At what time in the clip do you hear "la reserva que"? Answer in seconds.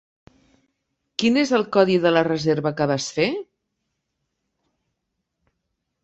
2.13-2.87